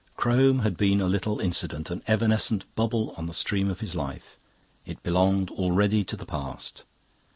Crome 0.17 0.61
had 0.63 0.77
been 0.77 0.99
a 0.99 1.05
little 1.07 1.39
incident, 1.39 1.91
an 1.91 2.01
evanescent 2.07 2.65
bubble 2.73 3.13
on 3.17 3.27
the 3.27 3.35
stream 3.35 3.69
of 3.69 3.81
his 3.81 3.93
life; 3.95 4.35
it 4.83 5.03
belonged 5.03 5.51
already 5.51 6.03
to 6.05 6.17
the 6.17 6.25
past. 6.25 6.85